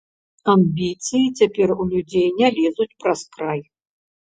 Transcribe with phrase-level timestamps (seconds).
[0.53, 3.61] Амбіцыі цяпер у людзей не лезуць праз край.